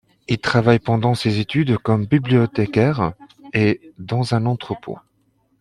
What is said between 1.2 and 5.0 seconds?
études comme bibliothécaire et dans un entrepôt.